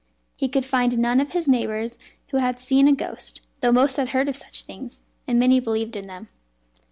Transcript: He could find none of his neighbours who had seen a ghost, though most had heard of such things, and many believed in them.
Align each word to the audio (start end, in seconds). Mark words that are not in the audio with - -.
He 0.35 0.49
could 0.49 0.65
find 0.65 0.97
none 0.97 1.21
of 1.21 1.33
his 1.33 1.47
neighbours 1.47 1.99
who 2.29 2.37
had 2.37 2.57
seen 2.57 2.87
a 2.87 2.91
ghost, 2.91 3.41
though 3.59 3.71
most 3.71 3.97
had 3.97 4.09
heard 4.09 4.27
of 4.27 4.35
such 4.35 4.63
things, 4.63 5.03
and 5.27 5.37
many 5.37 5.59
believed 5.59 5.95
in 5.95 6.07
them. 6.07 6.29